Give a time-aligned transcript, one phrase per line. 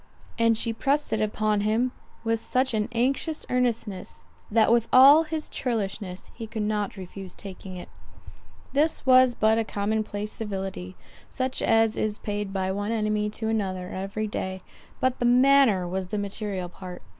[0.39, 1.91] And she pressed it upon him
[2.23, 7.75] with such an anxious earnestness, that with all his churlishness he could not refuse taking
[7.77, 7.87] it.
[8.73, 10.95] This was but a common place civility,
[11.29, 14.63] such as is paid by one enemy to another every day;
[14.99, 17.03] but the manner was the material part.